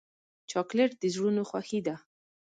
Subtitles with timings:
[0.51, 1.95] چاکلېټ د زړونو خوښي ده.